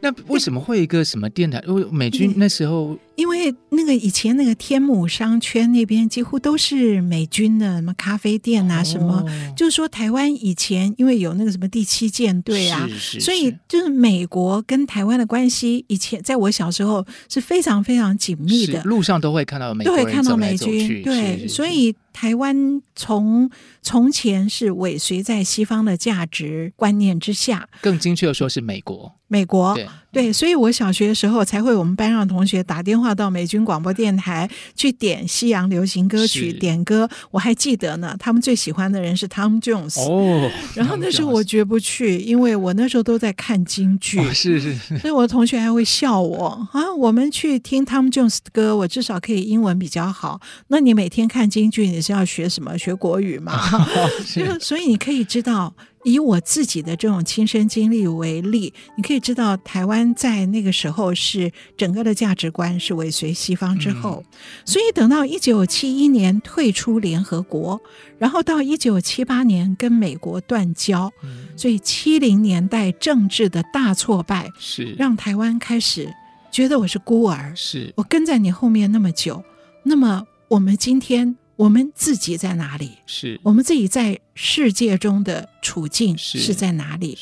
[0.00, 1.62] 那为什么会一个什么电台？
[1.68, 12.88] 因为美军那时候，因为那个以前那个天母商圈那边几乎都是美军的什么咖啡店啊，什么，哦、就是说台湾以前因为有那个什么第七舰队啊，
[13.20, 18.82] 所以就是美国跟台湾的关系，以前在我小时候是非常非常紧密的。
[18.82, 23.50] 路上都会看到美都会，看到美军，对，所以台湾从
[23.82, 29.12] 从前是尾随在西方的价值观念之下，更精确的说是美国。
[29.26, 37.08] 美国对，对，所以我小学的时候才会我们班上同学打电话到美军广播电台去点西洋流行歌曲，点歌。
[37.32, 40.48] 我还记得呢，他们最喜欢的人是 Tom Jones 哦。
[40.74, 44.96] 然后那时候我绝不去，因为我那时候都在看京剧，哦、是是是。
[44.98, 50.40] 所以我的同学还会笑我啊，我们去听 Tom Jones 的歌，我至少可以英文比较好。
[50.68, 52.76] 那你每天看京剧，你是要学什么？
[52.76, 53.52] 学国语吗？
[53.72, 55.74] 哦、 是所以你可以知道。
[56.04, 67.80] 以我自己的这种亲身经历为例，你可以知道，台湾在那个时候是整个的价值观是尾随西方之后，嗯、所以等到一九七一年退出联合国，
[68.18, 76.12] 然后到一九七八年跟美国断交，嗯、所以七零年代政治的大挫败是让台湾开始
[76.52, 79.42] 觉得我是孤儿，是我跟在你后面那么久，
[79.82, 81.34] 那么我们今天。
[81.56, 82.92] 我们自己在哪里？
[83.06, 87.18] 是我们自己在世界中的处境是在哪里？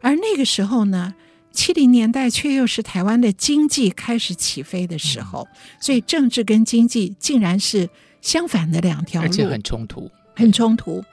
[0.00, 1.14] 而那个时候呢，
[1.52, 7.88] 七零年代却又是台湾的经济开始起飞的时候，嗯、所以政治跟经济竟然是
[8.20, 11.04] 相反的两条路，而且很冲突，很冲突。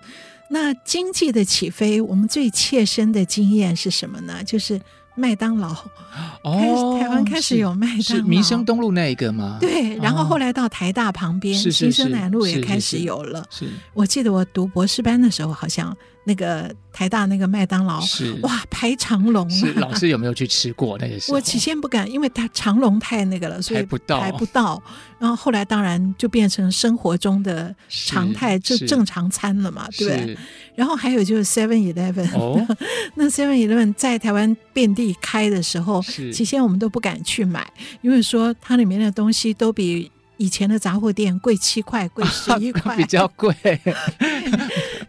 [0.49, 4.43] 那经济的起飞，我们最切身的经验是什么呢？
[4.43, 4.79] 就是。
[5.15, 5.75] 麦当劳，
[6.43, 9.57] 哦，台湾开始有麦当劳，是民生东路那一个吗？
[9.59, 13.45] 对，然后后来到台大旁边，新生南路也开始有了。
[13.49, 15.95] 是，我记得我读博士班的时候，好像。
[16.23, 19.49] 那个台大那个麦当劳是哇，排长龙。
[19.49, 21.15] 是老师有没有去吃过那个？
[21.33, 24.19] 我起先不敢，因为它长龙太那个了，所以排不到。
[24.19, 24.81] 排不到。
[25.19, 30.37] 然后后来当然就变成生活中的常态，就正常餐了嘛，对不对？
[30.75, 32.77] 然后还有就是 Seven Eleven，
[33.15, 37.67] 那 Seven Eleven 在台湾遍地开的时候，起先我们都不敢去买，
[38.01, 40.11] 因为说它里面的东西都比。
[40.37, 43.55] 以前的杂货店贵七块，贵十一块，比较贵。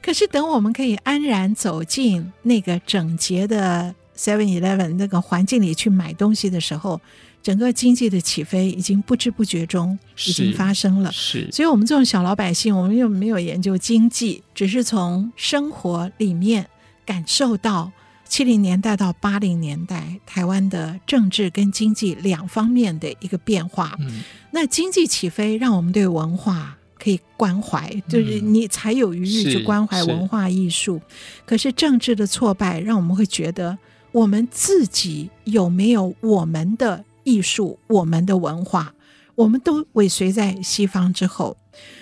[0.02, 7.00] 可是等我们可以安然走进那个整洁的 Seven Eleven 那个环境里去买东西的时候，
[7.42, 11.10] 整个经济的起飞已经不知不觉中已经发生了。
[11.12, 16.66] 是，所以我们这种小老百姓，我们又没有研究经济，只是从生活里面
[17.06, 17.92] 感受到。
[18.24, 23.94] 七零年代到八零年代，台湾的政治跟经济两方面的一个变化。
[24.00, 30.96] 嗯、那经济起飞，让我们对文化可以关怀，嗯、就是你才有余裕去关怀文化艺术。
[30.96, 33.76] 是可是政治的挫败，让我们会觉得，
[34.12, 38.94] 我们自己有没有我们的艺术、我们的文化，
[39.34, 41.56] 我们都尾随在西方之后。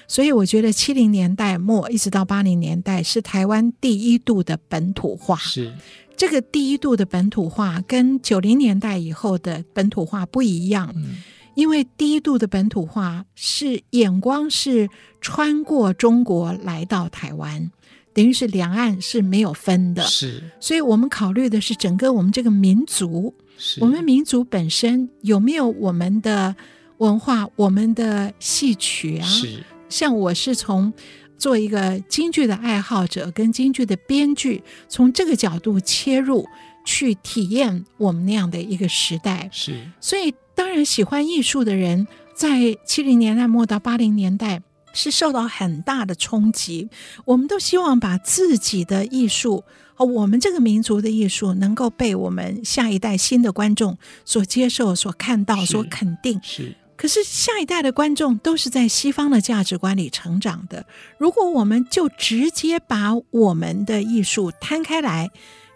[0.06, 5.36] 所以，我觉得七零年代末一直到八零年代，是台湾第一度的本土化。
[5.36, 5.72] 是。
[6.16, 11.16] 这个第一度的本土化跟九零年代以后的本土化不一样，嗯、
[11.54, 14.88] 因为第一度的本土化是眼光是
[15.20, 17.70] 穿过中国来到台湾，
[18.12, 23.82] 等于是两岸是没有分的，是，所以我们考虑的是整个我们这个民族，是。
[23.82, 26.54] 我们民族本身有没有我们的
[26.98, 30.92] 文化，我们的戏曲啊，是，像我是从。
[31.40, 36.46] 做一个京剧的爱好者跟京剧的编剧，从这个角度切入
[36.84, 39.48] 去体验我们那样的一个时代。
[39.52, 44.62] 是，所以当然喜欢艺术的人，在七零年代末到八零年代
[44.92, 46.88] 是受到很大的冲击。
[47.24, 49.64] 我们都希望把自己的艺术
[49.94, 56.40] 和我们这个民族的艺术，能够被我们下一代新的观众所接受、所看到、所肯定。
[56.42, 56.62] 是。
[56.64, 60.84] 是可是下一代的观众都是在西方的价值观里成长的。
[61.16, 65.30] 如果我们就直接把我们的艺术摊开来，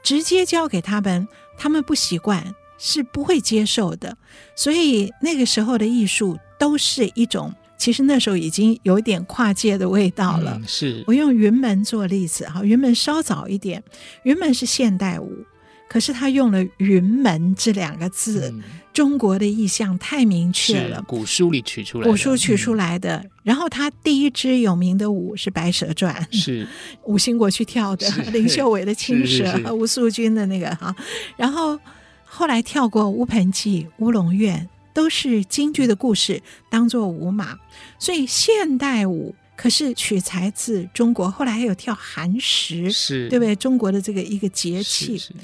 [0.05, 4.17] 直接交给他们，他们不习惯，是不会接受的。
[4.55, 10.59] 所以那个时候的艺术都是一种，其实那时候已经有一点跨界的味道了。
[10.61, 13.83] 嗯、是我用云门做例子哈，云门稍早一点，
[14.23, 15.45] 云门是现代舞。
[15.89, 18.63] 可是他用了“云门”这两个字，嗯、
[18.95, 21.03] 中国的意象太明确了。
[21.03, 23.17] 古书里取出来的，古书取出来的。
[23.17, 26.67] 嗯、然后他第一支有名的舞是《白蛇传》，是
[27.05, 30.95] 吴兴国去跳的，林秀伟的青蛇和吴素君的那个哈。
[31.37, 31.79] 然后
[32.25, 37.59] 后来跳过乌盆记、乌龙院，都是京剧的故事，当做舞马。
[37.99, 43.57] 所以现代舞可是取材自中国，后来还有跳寒食，是对不对？
[43.57, 45.19] 中国的这个一个节气。
[45.19, 45.35] 是是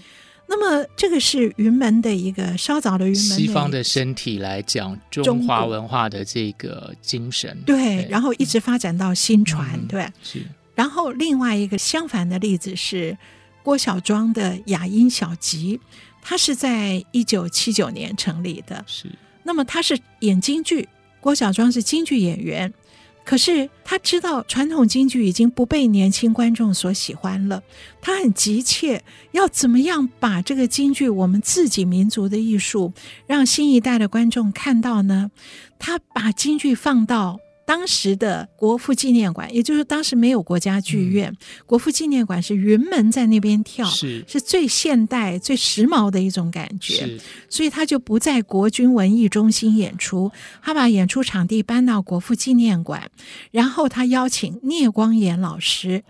[0.53, 3.39] 那么，这个是云门的一个稍早的云门。
[3.39, 7.57] 西方的身体来讲，中华文化的这个精神。
[7.65, 10.09] 对，对然后一直发展到新传，嗯、对。
[10.25, 10.43] 是。
[10.75, 13.17] 然后另外一个相反的例子是
[13.63, 15.79] 郭小庄的雅音小集，
[16.21, 18.85] 他是在一九七九年成立的。
[18.89, 19.09] 是。
[19.45, 20.89] 那么他是演京剧，
[21.21, 22.75] 郭小庄是京剧演员。
[23.31, 27.63] 可是他知道传统京剧已经不被年轻观众所喜欢了，
[28.01, 32.93] 他很急切要怎么样把这个京剧我们自己民族的艺术
[33.29, 35.31] 让新一代的观众看到呢？
[35.79, 37.39] 他把京剧放到。
[37.71, 44.25] 当时的国父纪念馆，也就是当时没有国家剧院，嗯、国父纪念馆是云门在那边跳，是。
[44.27, 47.09] 是最现代、最时髦的一种感觉，
[47.49, 53.09] 所以他就不在国军文艺中心演出，他把演出场地搬到国父纪念馆，
[53.53, 56.03] 然后他邀请聂光岩老师，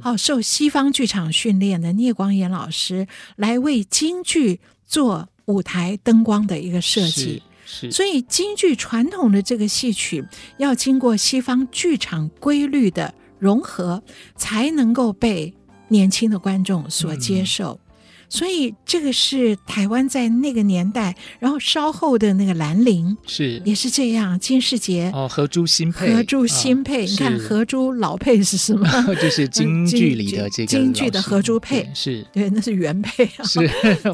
[0.00, 7.42] 好、嗯、受西方剧场训练的聂光岩老师来为京剧做舞台灯光的一个设计。
[7.90, 10.24] 所以，京剧传统的这个戏曲
[10.58, 14.02] 要经过西方剧场规律的融合，
[14.36, 15.54] 才能够被
[15.88, 17.80] 年轻的观众所接受。
[17.86, 17.91] 嗯、
[18.32, 23.60] 所以这个是台湾在那个年代，然后稍后的那个兰陵是。
[23.62, 28.88] 也是这样，金世杰哦，合珠新配，合珠新配，你看合珠老配是什么？
[29.20, 32.26] 就是京剧里的 这个京剧的合珠配，是。
[32.32, 33.60] 对，那是原配啊， 是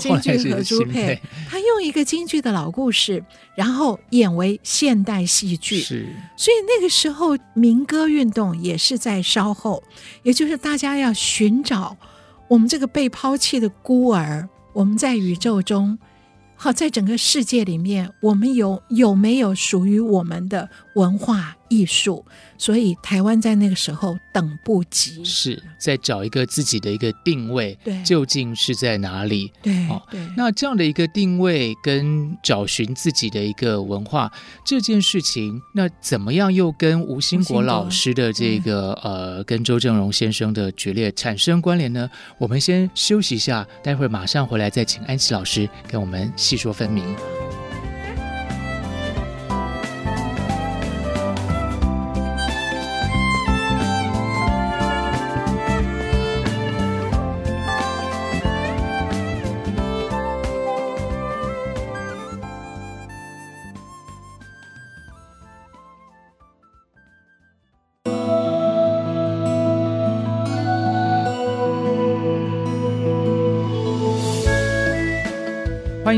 [0.01, 1.17] 京剧合珠配，
[1.49, 3.23] 他用一个京剧的老故事，
[3.55, 6.05] 然后演为现代戏剧，是，
[6.37, 9.81] 所以那个时候民歌运动也是在稍后，
[10.25, 11.97] 也就是大家要寻找。
[12.49, 15.99] 我们这个被抛弃的孤儿，我们在宇宙中，
[16.57, 22.25] 好，在整个世界里面，我们有有没有属于我们的文化艺术？
[22.61, 29.53] 所以台湾在那个时候等不及，是在找一个自己的一个定位，对，究竟是在哪里？
[29.63, 30.21] 对，哦，对。
[30.37, 34.29] 那这样的一个定位跟找寻自己的一个文化
[34.65, 42.11] 这件事情，那怎么样又跟吴兴国老师的这个呃，跟周正荣先生的决裂产生关联呢？
[42.39, 47.05] 我们先休息一下，待会儿马上回来再请安琪老师跟我们细说分明。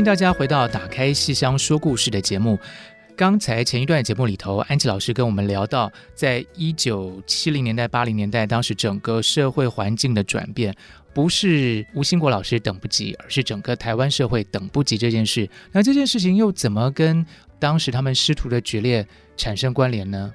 [0.01, 2.57] 迎大家回到《打开戏箱说故事》的节目。
[3.15, 10.75] 刚才前一段节目里头，安琪老师跟我们聊到，在一九七零年代、八零年代，当时整个社会环境的转变，
[11.13, 15.47] 不是吴兴国老师等不及，而是整个台湾社会等不及这件事。
[15.71, 17.23] 那这件事情又怎么跟
[17.59, 19.05] 当时他们师徒的决裂
[19.37, 20.33] 产生关联呢？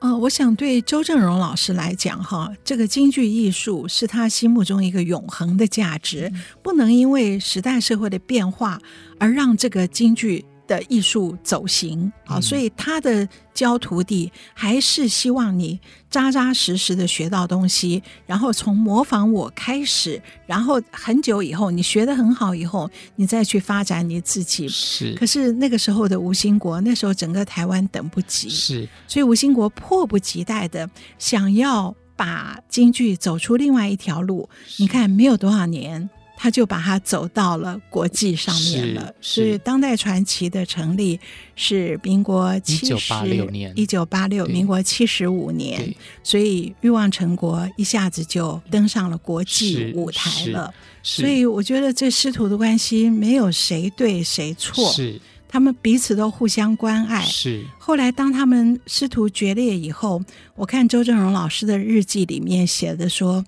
[0.00, 6.32] 呃，我想对周正荣老师来讲，哈，这个京剧艺术是他心目中一个永恒的价值，
[6.62, 8.80] 不能因为时代社会的变化
[9.18, 24.68] 而让这个京剧的艺术走形啊，所以他的教徒弟还是希望你扎扎实实的学到东西，然后从模仿我开始，然后很久以后你学得很好以后，你再去发展你自己。
[24.68, 30.88] 是，可是那个时候的吴兴国，那时候整个台湾等不及，是，所以吴兴国迫不及待的
[31.18, 34.48] 想要把京剧走出另外一条路。
[34.76, 36.08] 你看，没有多少年。
[36.40, 39.12] 他就把它走到了国际上面了。
[39.20, 41.18] 是，是当代传奇的成立
[41.56, 50.72] 是民国七十一九八六年，一九八六，民国七十五年，所以欲望成国一下子就登上了国际舞台了。
[51.02, 57.24] 所以我觉得这师徒的关系没有谁对谁错，是他们彼此都互相关爱。
[57.24, 60.22] 是后来当他们师徒决裂以后，
[60.54, 63.44] 我看周正荣老师的日记里面写的说。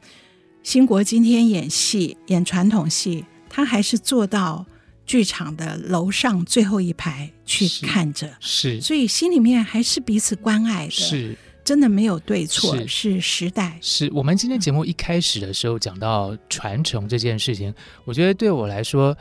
[0.63, 4.65] 兴国今天演戏，演传统戏，他还是坐到
[5.07, 13.79] 剧场的楼上最后一排去看着，是，是，所以心里面还是彼此关爱的，是，真的没有对错，是，是时代。
[13.81, 19.17] 是我们今天节目一开始的时候讲到传承这件事情，我觉得对我来说，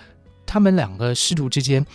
[0.46, 1.86] 他们两个师徒之间。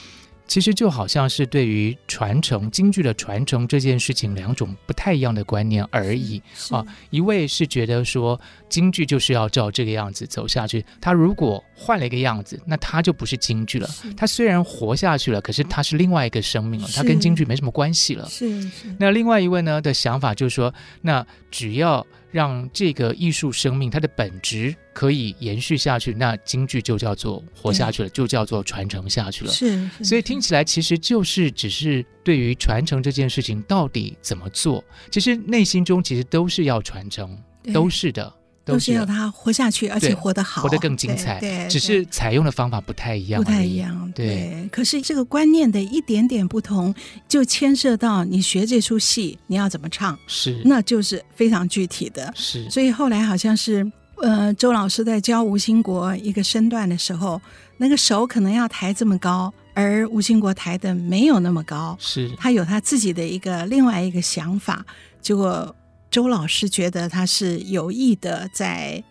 [0.46, 6.40] 其实就好像是对于传承京剧的传承这件事情，两种不太一样的观念而已
[6.70, 6.84] 啊。
[7.10, 8.38] 一位是觉得说
[8.68, 13.88] 京剧就是要照这个样子走下去，他如果换了一个样子，那他就不是京剧了。
[14.16, 18.28] 他虽然活下去了，可是他是另外一个生命了，他跟京剧没什么关系了。
[18.28, 18.94] 是是。
[18.98, 20.72] 那另外一位呢的想法就是说，
[21.02, 22.06] 那只要。
[22.34, 29.52] 让这个艺术生命它的本质可以延续下去，那京剧就叫做活下去了，就叫做传承下去了。
[29.52, 34.82] 是，所以听起来其实就是只是对于传承这件事情到底怎么做，
[35.12, 37.38] 其实内心中其实都是要传承，
[37.72, 38.34] 都是的。
[38.64, 41.38] 都是要他活下去，而且活得好，活得更精彩。
[41.38, 44.10] 对，对，只是采用的方法不太一样，不太一样。
[44.14, 46.94] 对，对，可是这个观念的一点点不同，
[47.28, 52.32] 就牵涉到你学这出戏你要怎么唱，是，那就是非常具体的。
[52.34, 53.86] 是，所以后来好像是
[54.22, 57.38] 呃，周老师在教吴兴国一个身段的时候，
[57.76, 64.82] 那个手可能要抬这么高，而吴兴国抬的没有那么高，是他有他自己的一个另外一个想法，
[65.20, 65.74] 结果。
[66.14, 69.02] 周老师觉得他是有意的在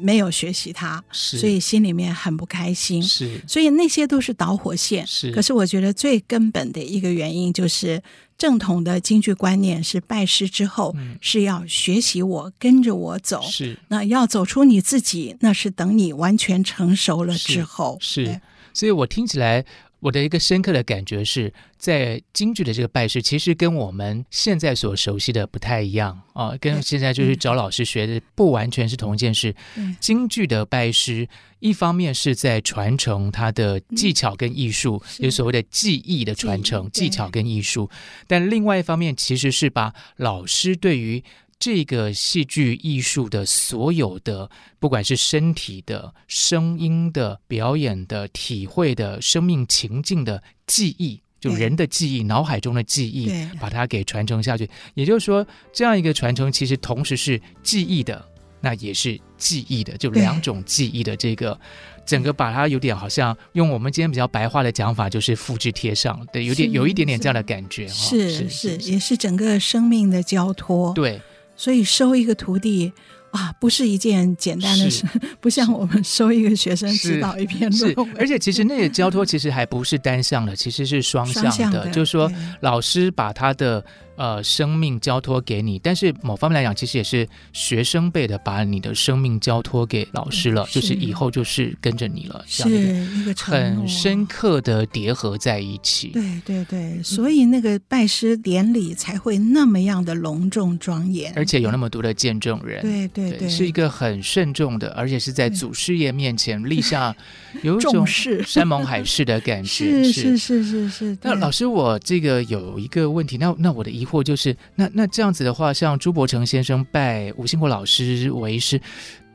[0.00, 3.02] 没有学习他，所以心里面很不开心。
[3.02, 5.04] 是，所以那些都是导火线。
[5.04, 8.00] 是，可是我觉得最根本的一个原因就是
[8.38, 13.42] 正统的京剧观念是拜师之后是要学习我，跟着我走。
[13.42, 17.98] 是，那要走出你自己，那是等你完全成熟了之后。
[18.00, 18.40] 是，
[18.72, 19.64] 所以我听起来。
[20.02, 29.54] 我的一个深刻的感觉是在京剧的这个拜师，其实跟我们现在所熟悉的不太一样啊，跟现在就是找老师学的不完全是同一件事。
[30.00, 31.28] 京剧的拜师，
[31.60, 37.88] 一方面是在传承他的技巧跟艺术，有所谓的技艺的传承，技巧跟艺术；
[38.26, 41.22] 但另外一方面，其实是把老师对于
[41.62, 44.50] 这个戏剧艺术的所有的，
[44.80, 54.68] 不管是身体的、声音的、表演的、体会的、生命情境的记忆，就人的记忆、脑海中的记忆，把它给传承下去。
[54.94, 58.28] 也就是说，这样一个传承，其实同时是记忆的，
[58.60, 61.56] 那也是记忆的，就两种记忆的这个，
[62.04, 67.94] 整个把它有点好像用我们今天比较白话的讲法，就是复制贴上，对，有点有一点点这样的感觉哈。
[67.94, 70.92] 是是，是，是，也是整个生命的交托。
[70.94, 71.20] 对。
[71.62, 72.92] 所以收一个徒弟
[73.30, 75.04] 啊，不是一件简单的事，
[75.40, 78.08] 不像我们收一个学生指导一篇论文。
[78.18, 82.28] 而且其实那个交托 其实还不是单向的，其实是双向的，双向的，就是说
[82.62, 83.84] 老师把他的。
[84.16, 96.08] 呃，生命交托给你，但是某方面来讲，其实也是学生辈的把你的生命交托给老师了，是就是以后就是跟着你了，是一个很深刻的叠合在一起。
[96.08, 102.82] 对对对，所以那个拜师典礼才会那么样的隆重庄严，而且有那么多的见证人。
[102.82, 107.16] 对对对，对，是一个很慎重的，而且是在祖师爷面前立下
[107.62, 110.04] 有一种山盟海誓的感觉。
[110.04, 111.18] 是是是是是。
[111.22, 118.80] 那老师，我这个有一个问题，那那我的疑惑就是，那那这样子的话，像朱伯成先生拜吴兴国老师为师，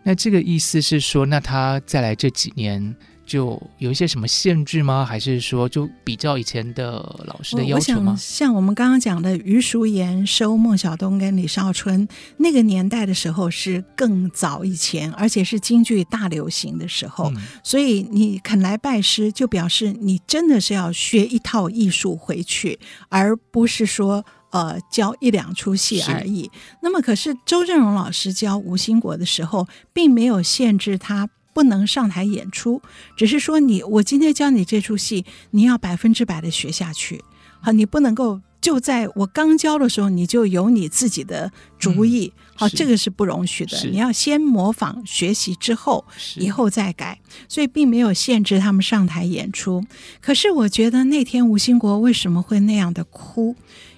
[0.03, 2.95] 那这个意思是说，那他再来这几年
[3.25, 5.05] 就有一些什么限制吗？
[5.05, 6.93] 还是说就比较以前的
[7.25, 8.15] 老师的要求吗？
[8.17, 12.07] 像我们刚刚讲的，余叔岩收孟小冬跟李少春
[12.37, 24.25] 那个年代的时候是更早以前，而且是京剧大流行的时候，嗯、所以你肯来拜师，就表示你真的是要学一套艺术回去，而不是说。
[24.57, 26.49] 呃，教一两出戏而已。
[26.81, 32.81] 那么，可是周正荣老师教吴兴国的时候，并没有限制他不能上台演出，
[33.15, 37.23] 只是说你，我今天教你这出戏，你要百分之百的学下去。
[37.61, 42.33] 好，你不能够就在我刚教的时候，你就有你自己的主意。
[42.35, 43.77] 嗯、好，这个是不容许的。
[43.91, 46.03] 你要先模仿学习之后，
[46.37, 47.19] 以后再改。
[47.47, 49.83] 所以，并没有限制他们上台演出。
[50.19, 53.55] 可是，我觉得那天吴兴国为什么会那样的哭？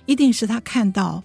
[0.10, 1.24] 一定是他看到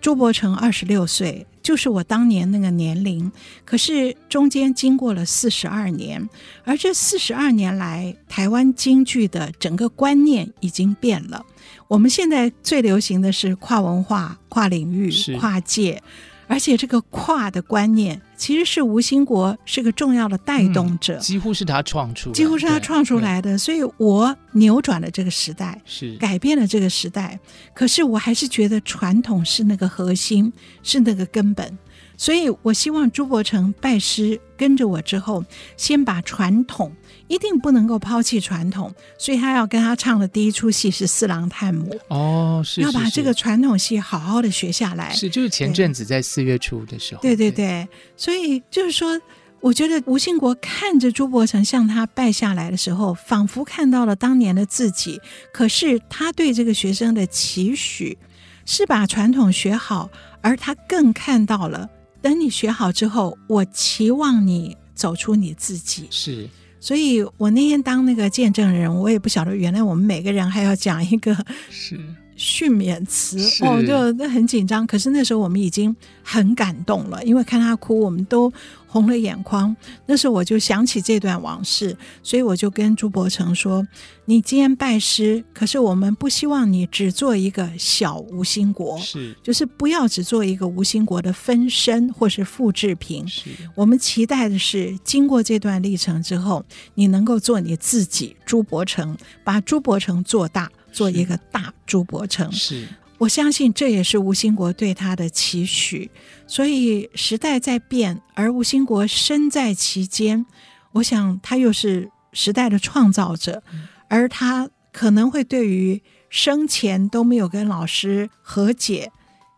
[0.00, 3.30] 朱伯成二十六岁，就是我当年那个年龄。
[3.64, 6.28] 可是中间经过了四十二年，
[6.64, 11.46] 而这四十二年来，台湾京剧的整个观念已经变了。
[11.86, 15.08] 我们现在最流行的是跨文化、跨领域、
[15.38, 16.02] 跨界。
[16.48, 23.58] 而且这个跨的观念，其实是吴兴国是个重要的带动者，嗯、几乎是他创出，几乎是他创出来的。
[23.58, 27.38] 所以我扭转了这个时代，是改变了这个时代。
[27.74, 31.78] 可是我还是觉得传统是那个核心，是那个根本。
[32.18, 35.44] 所以我希望朱伯成拜师跟着我之后，
[35.76, 36.90] 先把传统。
[37.28, 45.12] 一定不能够抛弃传统，所以他要跟他唱的第一出戏是《四郎探母》哦，是，要把这个传统戏好好的学下来。
[45.12, 47.22] 是，就是前阵子在四月初的时候。
[47.22, 49.20] 对对对，对，所以就是说，
[49.60, 55.20] 我觉得吴兴国看着朱伯承向他拜下来的时候，仿佛看到了当年的自己。
[55.52, 58.16] 可是他对这个学生的期许
[58.64, 60.08] 是把传统学好，
[60.40, 61.88] 而他更看到了，
[62.22, 66.06] 等你学好之后，我期望你走出你自己。
[66.10, 66.48] 是。
[66.86, 71.36] 所以我那天当那个见证人，我也不晓得原来我们每个人还要讲一个
[71.68, 71.98] 是
[72.36, 74.86] 训勉词哦，就那很紧张。
[74.86, 78.52] 可是那时候我们已经很感动了，因为看他哭，我们都。
[78.96, 79.76] 红了眼眶，
[80.06, 83.86] 那时候我就想起这段往事，所以我就跟朱伯承说
[84.24, 93.28] ：“你今天拜师，可是我们不希望你只做一个小吴兴国，是，就是不要只做一个吴兴国的分身或是复制品。
[93.28, 102.50] 是，我们期待的是，经过这段历程之后，你能够做你自己，朱伯承，把朱伯承做大，做一个大朱伯承。
[102.50, 102.88] 是。”
[103.18, 106.10] 我相信这也是吴兴国对他的期许，
[106.46, 110.44] 所以时代在变，而吴兴国身在其间，
[110.92, 113.62] 我想他又是时代的创造者，
[114.08, 119.10] 而他可能会对于生前都没有跟老师和解，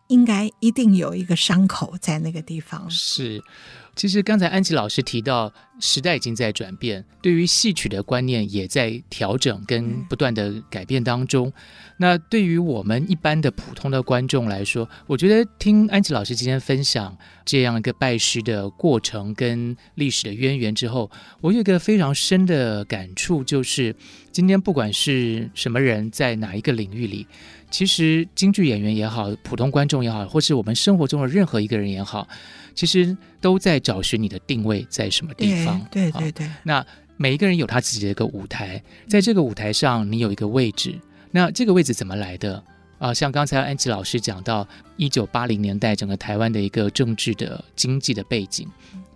[0.07, 2.89] 应该一定有一个伤口在那个地方。
[2.89, 3.43] 是。
[3.99, 11.51] 其实刚才安琪老师提到，时代已经在转变，对于戏曲的观念也在调整跟不断的改变当中。
[11.97, 23.93] 那对于我们一般的普通的观众来说，我觉得听安琪老师今天分享这样一个拜师的过程跟历史的渊源之后，我有一个非常深的感触，就是
[24.31, 27.27] 今天不管是什么人在哪一个领域里，
[27.69, 32.27] 其实京剧演员也好，普通观众也好，或是我们生活中的任何一个人也好。
[32.75, 35.79] 其实都在找寻你的定位在什么地方。
[35.91, 36.49] 对对对，对。
[36.63, 36.85] 那
[37.17, 40.97] 每一个人有他自己的一个舞台，在这个舞台上，你有一个位置。
[41.31, 42.63] 那这个位置怎么来的
[42.97, 43.13] 啊？
[43.13, 44.65] 像刚才安琪老师讲到，
[44.95, 48.65] 一九八零年代整个台湾的一个政治的经济的背景，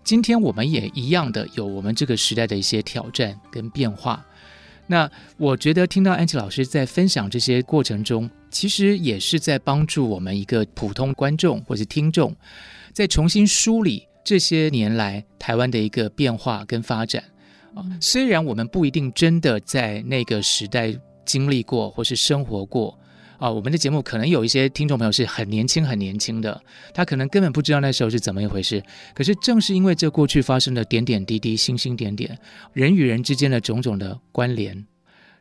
[0.04, 4.24] 今天我们也一样的有我们这个时代的一些挑战跟变化。
[4.86, 12.36] 那我觉得听到安琪老师在分享这些过程中，其实也是在帮助我们一个普通观众或是听众。
[12.91, 17.23] 在重新梳理这些年来台湾的一个变化跟发展
[17.73, 20.93] 啊，虽然我们不一定真的在那个时代
[21.25, 22.97] 经历过或是生活过
[23.38, 26.61] 啊，我们的节目可能有一些听众朋友是很年轻很年轻的，
[26.93, 28.81] 他可能根本不知道那时候是怎么一回事。
[29.13, 32.38] 可是正是因为这过去发生的点点滴滴、星星点点，
[32.73, 34.86] 人与人之间的种种的关联，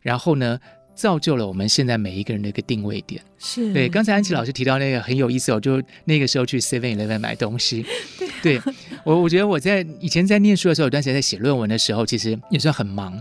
[0.01, 0.59] 然后呢，
[0.95, 3.89] 造就了我们现在每一个人的一个定位点，是对。
[3.89, 7.85] 刚才安琪老师提到那个很有意思哦，就那个时候去 Seven Eleven 买东西，
[8.43, 8.75] 对，对
[9.05, 13.19] 我我觉得我在以前在念书的时候，有段时间在写论文的时候，其实也算很忙，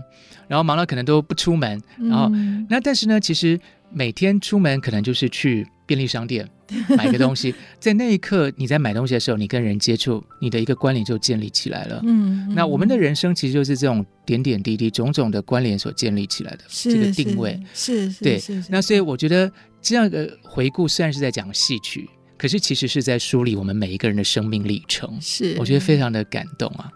[0.48, 3.58] 然后忙到可能都不出门，然后、嗯、那但是呢，其实
[3.90, 5.66] 每天出门可能就是去。
[5.84, 6.48] 便利商店
[6.96, 12.00] 买个东西，在那一刻你在买东西的时候，你跟人接触，你的一个关联就建立起来了。
[12.04, 17.60] 嗯，那我们的人生其实就是这种点点滴滴、种种的关联所建立起来的这个定位。
[17.74, 18.68] 是，是，对，是，是。
[18.70, 19.50] 那所以我觉得
[19.82, 25.20] 这样的回顾虽然是在讲戏曲，可是其实是在梳理我们每一个人的生命历程。
[25.20, 26.90] 是，我觉得非常的感动啊。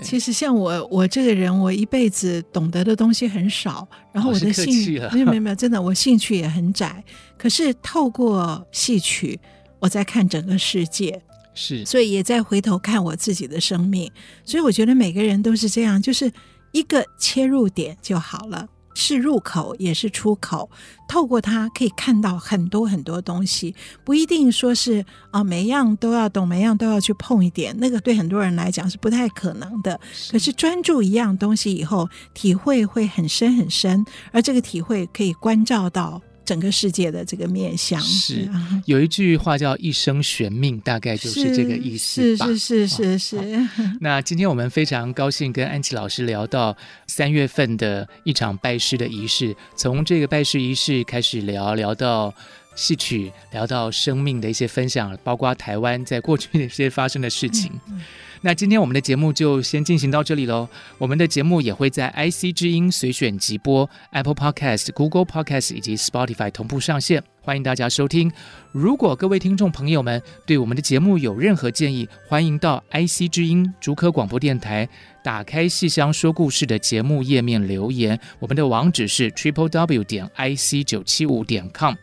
[0.00, 7.04] 其实像我，我这个人，我一辈子懂得的东西很少，然后我的兴趣没有没有没有，真的我兴趣也很窄。
[7.36, 9.38] 可是透过戏曲，
[9.78, 11.20] 我在看整个世界，
[11.52, 14.10] 是，所以也在回头看我自己的生命。
[14.44, 16.32] 所以我觉得每个人都是这样，就是
[16.70, 18.66] 一个切入点就好了。
[19.02, 20.70] 是入口也是出口，
[21.08, 23.74] 透过它可以看到很多很多东西，
[24.04, 29.98] 不一定说是啊，每样都要懂，每样都要去碰一点，那个对很多人来讲是不太可能的。
[30.30, 36.22] 可是专注一样东西以后，体会会很深很深，而这个体会可以关照到。
[36.44, 38.48] 整个世界的这个面向是
[38.86, 42.46] 有一句话叫“一生悬命”，大概就是这个意思吧。
[42.46, 43.68] 是是是是是。
[44.00, 46.76] 那今天我们非常高兴跟安琪老师聊到
[47.06, 52.34] 三月份的一场拜师的仪式，从这个拜师仪式开始聊，聊到
[52.74, 57.70] 戏曲，聊到生命的一些分享，包括台湾在过去的一些发生的事情。
[57.88, 58.00] 嗯嗯
[58.44, 60.68] 那今天我们的节目就先进行到这里喽。
[60.98, 68.30] 我们的节目也会在 IC 之音随选即播、Apple Podcast、Google Podcast 以及 Spotify 同步上线，欢迎大家收听。
[68.72, 74.88] 如果各位听众朋友们对我们的节目有任何建议，欢迎到 IC 之音竹科广播电台
[75.22, 78.18] 打开戏箱说故事的节目页面留言。
[78.40, 81.94] 我们的网址是 triple w 点 ic 九七五点 com。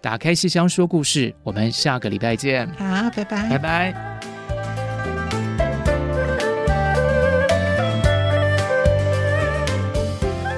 [0.00, 2.66] 打开戏箱说故事，我们下个礼拜见。
[2.72, 4.33] 好，拜拜，拜拜。